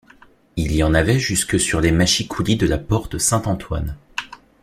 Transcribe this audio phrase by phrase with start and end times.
[0.55, 3.95] Il y en avait jusque sur les mâchicoulis de la Porte Saint-Antoine.